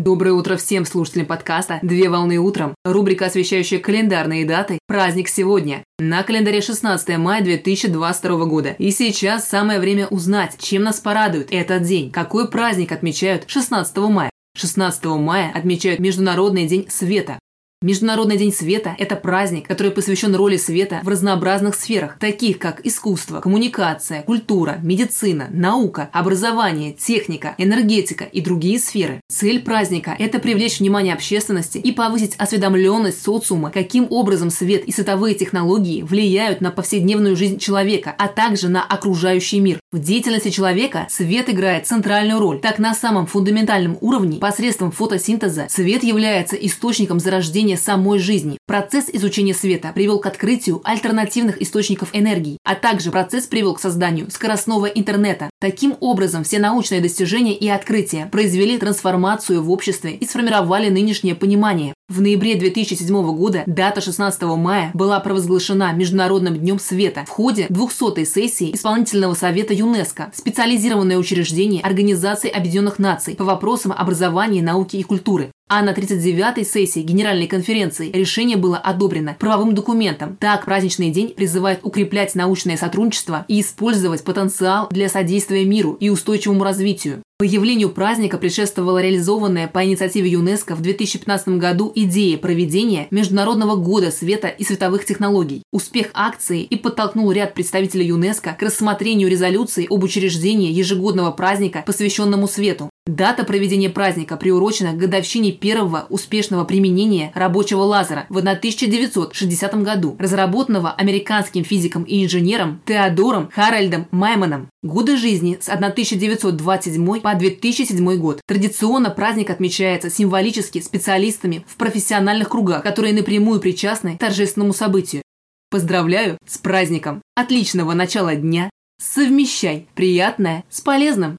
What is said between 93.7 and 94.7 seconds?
года света и